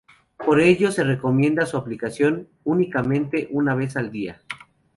[0.35, 4.41] Por ello se recomienda su aplicación únicamente una vez al día.